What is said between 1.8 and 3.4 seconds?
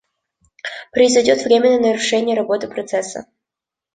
нарушение работы процесса